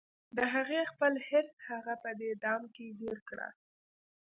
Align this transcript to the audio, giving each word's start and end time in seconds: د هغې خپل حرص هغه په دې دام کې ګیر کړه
د 0.35 0.39
هغې 0.53 0.81
خپل 0.91 1.13
حرص 1.27 1.55
هغه 1.69 1.93
په 2.03 2.11
دې 2.19 2.31
دام 2.43 2.61
کې 2.75 2.85
ګیر 2.99 3.17
کړه 3.29 3.47